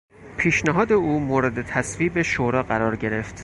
[0.37, 3.35] پیشنهاد او مورد تصویب شورا قرار گرفت.